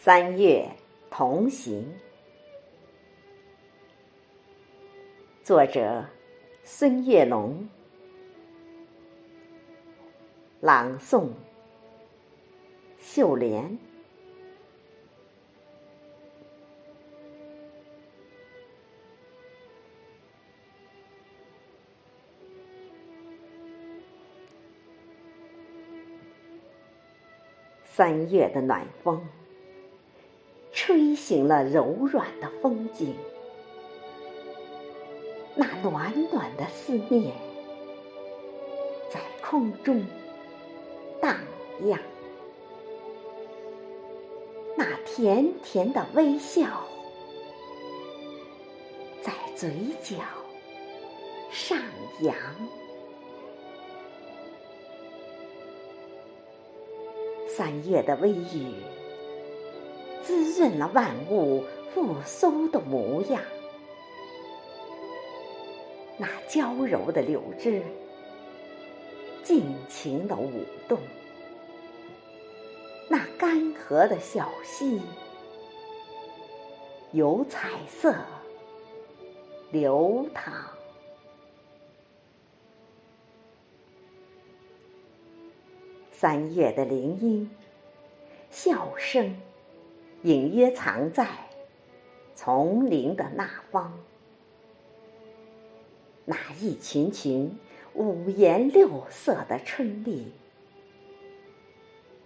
[0.00, 0.64] 三月
[1.10, 1.92] 同行，
[5.42, 6.04] 作者
[6.62, 7.68] 孙月龙，
[10.60, 11.30] 朗诵。
[13.00, 13.76] 秀莲。
[27.84, 29.20] 三月的暖风，
[30.80, 33.12] 吹醒了柔软的风景，
[35.56, 37.34] 那暖暖的思念
[39.10, 40.06] 在空中
[41.20, 41.36] 荡
[41.82, 41.98] 漾，
[44.76, 46.84] 那甜甜的微笑
[49.20, 49.68] 在嘴
[50.00, 50.14] 角
[51.50, 51.76] 上
[52.20, 52.36] 扬。
[57.48, 58.72] 三月的微雨，
[60.28, 63.40] 滋润了万物复苏的模样。
[66.18, 67.82] 那娇柔的柳枝，
[69.42, 70.98] 尽情的舞动；
[73.08, 75.00] 那干涸的小溪，
[77.12, 78.14] 有彩色
[79.70, 80.52] 流淌。
[86.12, 87.50] 三月的铃音，
[88.50, 89.34] 笑声，
[90.22, 91.28] 隐约藏在
[92.34, 93.98] 丛林的那方。
[96.24, 97.56] 那一群群
[97.94, 100.32] 五颜六色的春丽，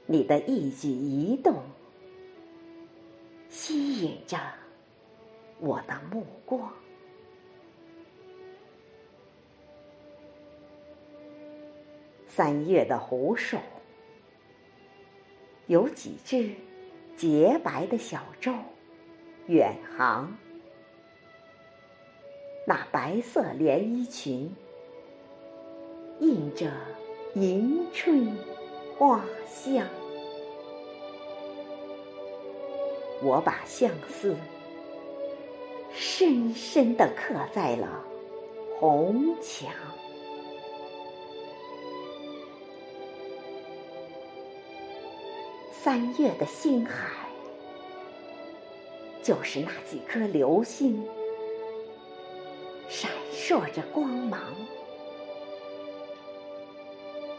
[0.07, 1.63] 你的一举一动，
[3.49, 4.39] 吸引着
[5.61, 6.73] 我的目光。
[12.27, 13.61] 三月的湖水。
[15.69, 16.51] 有几只
[17.23, 18.53] 洁白的小舟
[19.47, 20.37] 远航，
[22.67, 24.53] 那白色连衣裙
[26.19, 26.69] 映着
[27.37, 28.37] 迎春
[28.99, 29.87] 花香。
[33.23, 34.35] 我把相思
[35.93, 38.05] 深深的刻在了
[38.81, 39.73] 红墙。
[45.85, 47.11] 三月的星海，
[49.21, 51.05] 就是那几颗流星，
[52.89, 54.39] 闪烁着光芒；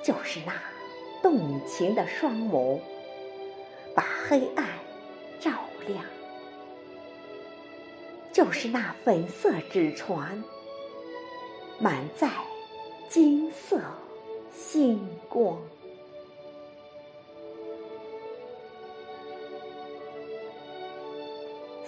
[0.03, 0.53] 就是那
[1.21, 2.77] 动情的双眸，
[3.95, 4.67] 把黑暗
[5.39, 5.51] 照
[5.87, 6.03] 亮；
[8.33, 10.43] 就是那粉色纸船，
[11.79, 12.27] 满载
[13.07, 13.79] 金色
[14.51, 14.99] 星
[15.29, 15.57] 光。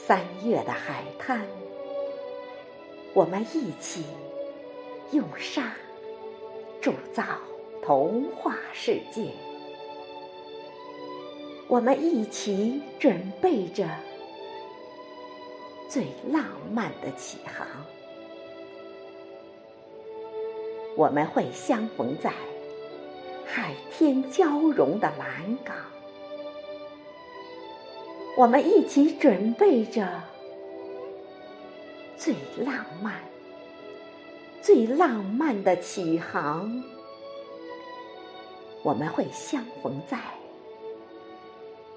[0.08, 1.42] 三月的海滩，
[3.16, 4.04] 我们一起
[5.12, 5.74] 用沙
[6.80, 7.24] 铸造
[7.82, 9.32] 童话世界。
[11.68, 13.90] 我们一起准备着
[15.90, 17.66] 最浪漫的起航。
[20.96, 22.32] 我们会相逢在
[23.44, 25.76] 海天交融的蓝港。
[28.38, 30.06] 我们一起准备着
[32.18, 33.14] 最浪漫、
[34.62, 36.84] 最浪漫的起航。
[38.84, 40.20] 我们会相逢在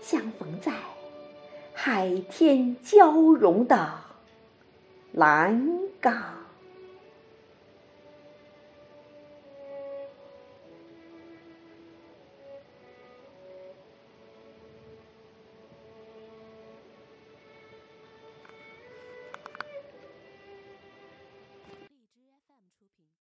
[0.00, 0.72] 相逢在
[1.75, 3.93] 海天交融的
[5.12, 5.69] 蓝
[6.00, 6.38] 港。